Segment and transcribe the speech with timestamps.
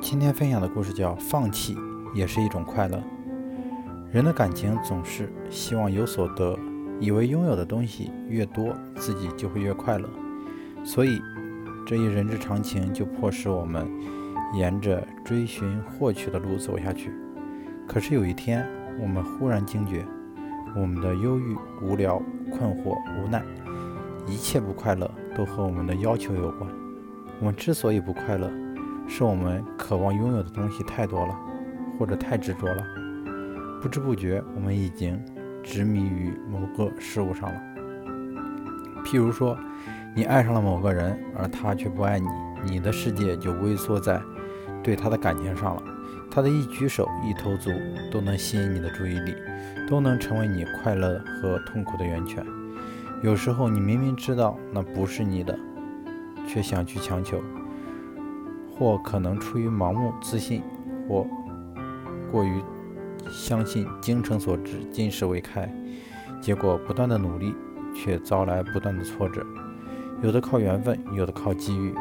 [0.00, 1.76] 今天分享的故事叫《放弃
[2.14, 2.96] 也是一种快乐》。
[4.12, 6.56] 人的感情总是希望有所得，
[7.00, 10.08] 以为拥有的东西越多，自己就会越快乐。
[10.84, 11.20] 所以，
[11.84, 13.86] 这一人之常情就迫使我们
[14.54, 17.12] 沿着追寻获取的路走下去。
[17.86, 18.64] 可是有一天，
[19.00, 20.06] 我们忽然惊觉，
[20.76, 22.22] 我们的忧郁、无聊、
[22.52, 23.42] 困惑、无奈，
[24.28, 26.70] 一切不快乐都和我们的要求有关。
[27.40, 28.50] 我们之所以不快乐，
[29.08, 31.34] 是我们渴望拥有的东西太多了，
[31.98, 32.84] 或者太执着了。
[33.80, 35.20] 不知不觉，我们已经
[35.62, 37.60] 执迷于某个事物上了。
[39.04, 39.56] 譬如说，
[40.14, 42.26] 你爱上了某个人，而他却不爱你，
[42.64, 44.20] 你的世界就微缩在
[44.82, 45.82] 对他的感情上了。
[46.30, 47.70] 他的一举手、一投足
[48.12, 49.34] 都能吸引你的注意力，
[49.88, 52.44] 都能成为你快乐和痛苦的源泉。
[53.22, 55.58] 有时候，你明明知道那不是你的，
[56.46, 57.40] 却想去强求。
[58.78, 60.62] 或可能出于盲目自信，
[61.08, 61.26] 或
[62.30, 62.62] 过于
[63.30, 65.68] 相信精诚所至、金石为开，
[66.40, 67.54] 结果不断的努力，
[67.94, 69.44] 却遭来不断的挫折。
[70.22, 71.94] 有的靠缘分，有的靠机遇，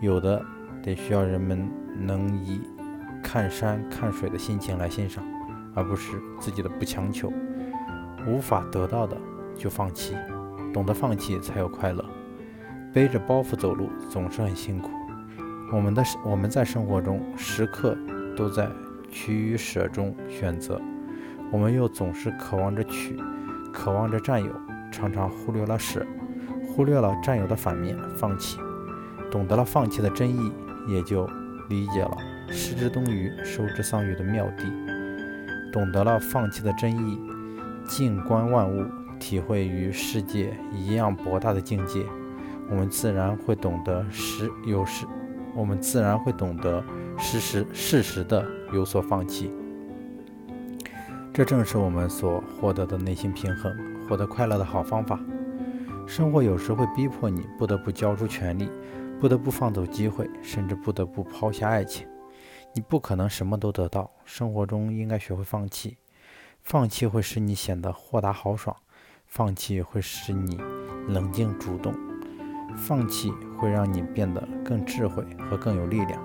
[0.00, 0.42] 有的
[0.82, 2.60] 得需要人们能以
[3.22, 5.22] 看山看水的心情来欣赏，
[5.74, 7.32] 而不是自己的不强求。
[8.26, 9.16] 无法得到的
[9.56, 10.14] 就放弃，
[10.72, 12.04] 懂得放弃才有快乐。
[12.92, 14.90] 背着包袱走路总是很辛苦。
[15.72, 17.96] 我们的我们在生活中时刻
[18.36, 18.68] 都在
[19.10, 20.80] 取与舍中选择，
[21.52, 23.16] 我们又总是渴望着取，
[23.72, 24.50] 渴望着占有，
[24.90, 26.04] 常常忽略了舍，
[26.66, 28.58] 忽略了占有的反面放弃。
[29.30, 30.52] 懂得了放弃的真意，
[30.88, 31.24] 也就
[31.68, 32.16] 理解了
[32.48, 35.72] 失之东隅，收之桑榆的妙谛。
[35.72, 37.20] 懂得了放弃的真意，
[37.88, 38.84] 静观万物，
[39.20, 42.04] 体会与世界一样博大的境界，
[42.68, 45.06] 我们自然会懂得时有时。
[45.54, 46.82] 我们自然会懂得
[47.18, 49.52] 适时适时的有所放弃，
[51.32, 53.74] 这正是我们所获得的内心平衡、
[54.08, 55.18] 获得快乐的好方法。
[56.06, 58.68] 生活有时会逼迫你不得不交出权力，
[59.20, 62.06] 不得不放走机会，甚至不得不抛下爱情。
[62.74, 65.96] 你不可能什么都得到，生活中应该学会放弃。
[66.62, 68.76] 放弃会使你显得豁达豪爽，
[69.26, 70.58] 放弃会使你
[71.08, 72.09] 冷静主动。
[72.76, 76.20] 放弃会让你变得更智慧和更有力量。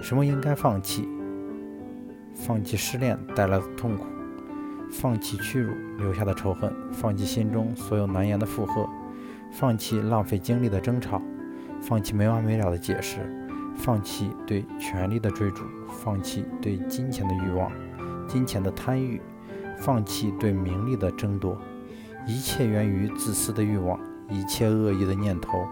[0.00, 1.08] 什么应该放弃？
[2.34, 4.06] 放弃失恋带来的痛苦，
[4.90, 8.88] 放弃屈辱留下的仇恨，放弃心中所有难言的负荷，
[9.52, 11.20] 放弃浪费精力的争吵，
[11.82, 13.18] 放弃没完没了的解释，
[13.76, 15.64] 放弃对权力的追逐，
[16.02, 17.70] 放弃对金钱的欲望、
[18.26, 19.20] 金钱的贪欲，
[19.76, 21.58] 放弃对名利的争夺。
[22.26, 23.98] 一切源于自私的欲望。
[24.30, 25.66] 一切恶意的念头，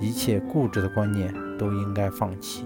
[0.00, 2.64] 一切固执的观念，都应该放弃。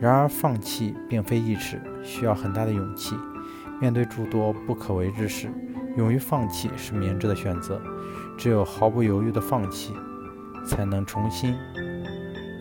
[0.00, 3.16] 然而，放弃并非易事，需要很大的勇气。
[3.80, 5.48] 面对诸多不可为之事，
[5.96, 7.80] 勇于放弃是明智的选择。
[8.38, 9.94] 只有毫不犹豫的放弃，
[10.66, 11.54] 才能重新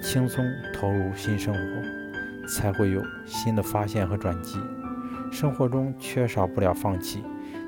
[0.02, 4.58] 轻松投入新生活，才会有新的发现和转机。
[5.32, 7.24] 生活中缺少不了放弃。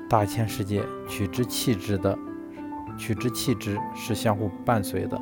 [0.08, 2.18] 大千世界，取之弃之的。
[2.98, 5.18] 取之弃之是相互伴随的，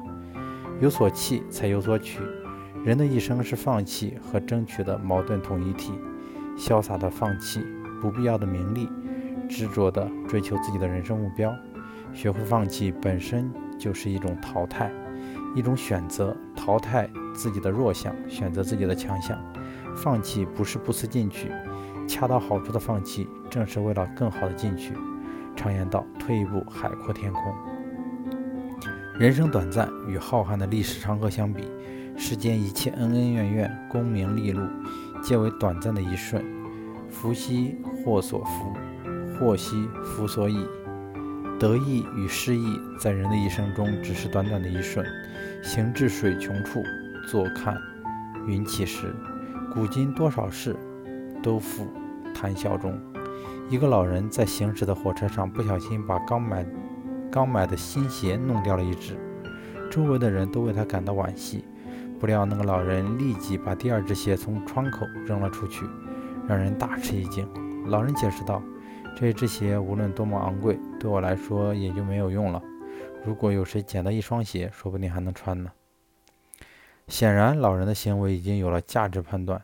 [0.81, 2.21] 有所弃才有所取。
[2.85, 5.93] 人的一生是放弃和争取的矛盾统一体。
[6.57, 7.61] 潇洒的放弃
[8.01, 8.89] 不必要的名利，
[9.47, 11.55] 执着的追求自己的人生目标。
[12.15, 14.91] 学会放弃本身就是一种淘汰，
[15.55, 19.39] 一种选择，淘汰自己的弱项，选择自己的强项。
[19.95, 21.51] 放弃不是不思进取，
[22.09, 24.95] 恰到好处的放弃正是为了更好的进取。
[25.57, 27.43] 常言道：“退一步，海阔天空。”
[29.19, 31.65] 人生短暂，与浩瀚的历史长河相比，
[32.17, 34.61] 世间一切恩恩怨怨、功名利禄，
[35.23, 36.45] 皆为短暂的一瞬。
[37.09, 37.75] 福兮
[38.05, 38.75] 祸所伏，
[39.39, 40.59] 祸兮福所倚。
[41.59, 45.03] 得意与失意，在人的一生中只是短短的一瞬。
[45.63, 46.83] 行至水穷处，
[47.31, 47.75] 坐看
[48.47, 49.15] 云起时。
[49.73, 50.77] 古今多少事，
[51.43, 51.89] 都付
[52.35, 53.01] 谈笑中。
[53.69, 56.65] 一个老人在行驶的火车上，不小心把刚买
[57.31, 59.19] 刚买的新鞋弄掉了一只，
[59.91, 61.65] 周围的人都为他感到惋惜。
[62.19, 65.85] 不料那个老人立即把第二只鞋从窗口扔了出去，
[66.49, 67.47] 让人大吃一惊。
[67.87, 68.63] 老人解释道
[69.15, 72.63] ：“这只鞋无论多么昂贵，对我来说也就没有用了。
[73.25, 75.71] 如果有谁捡到一双鞋，说不定还能穿呢。”
[77.09, 79.63] 显然，老人的行为已经有了价值判断，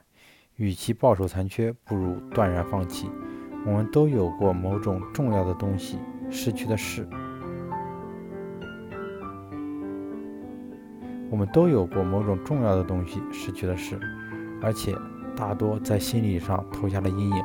[0.56, 3.08] 与其抱守残缺，不如断然放弃。
[3.64, 5.98] 我们都有过某种重要的东西
[6.30, 7.06] 失去的事，
[11.30, 13.98] 我们都有过某种重要的东西失去的事，
[14.60, 14.94] 而且
[15.36, 17.44] 大多在心理上投下了阴影。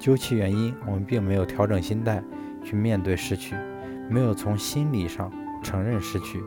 [0.00, 2.20] 究其原因，我们并没有调整心态
[2.64, 3.54] 去面对失去，
[4.10, 5.30] 没有从心理上
[5.62, 6.42] 承认失去，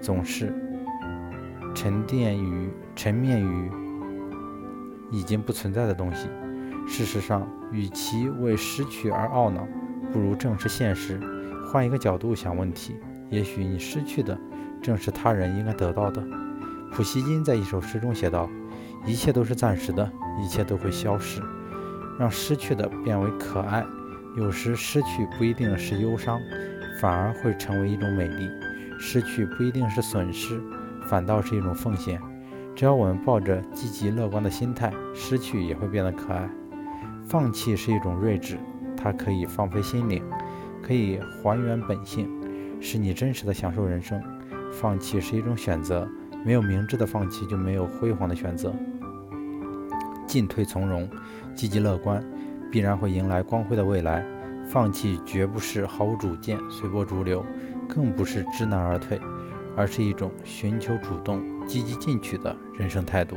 [0.00, 0.54] 总是
[1.74, 3.70] 沉淀于沉湎于
[5.10, 6.28] 已经不存在的东西。
[6.86, 9.66] 事实上，与其为失去而懊恼，
[10.12, 11.18] 不如正视现实，
[11.64, 12.96] 换一个角度想问题。
[13.30, 14.38] 也许你失去的
[14.82, 16.22] 正是他人应该得到的。
[16.92, 18.48] 普希金在一首诗中写道
[19.06, 20.10] ：“一切都是暂时的，
[20.42, 21.40] 一切都会消失。”
[22.20, 23.82] 让失去的变为可爱。
[24.36, 26.38] 有时失去不一定是忧伤，
[27.00, 28.48] 反而会成为一种美丽。
[28.98, 30.60] 失去不一定是损失，
[31.08, 32.20] 反倒是一种奉献。
[32.74, 36.48] 只要我们抱着积极乐观的心态，失去也会变得可爱。
[37.24, 38.58] 放弃是一种睿智，
[38.96, 40.22] 它可以放飞心灵，
[40.82, 42.28] 可以还原本性，
[42.80, 44.22] 使你真实的享受人生。
[44.72, 46.08] 放弃是一种选择，
[46.44, 48.74] 没有明智的放弃，就没有辉煌的选择。
[50.26, 51.08] 进退从容，
[51.54, 52.24] 积极乐观，
[52.70, 54.24] 必然会迎来光辉的未来。
[54.66, 57.44] 放弃绝不是毫无主见、随波逐流，
[57.88, 59.20] 更不是知难而退，
[59.76, 63.36] 而是一种寻求主动、积极进取的人生态度。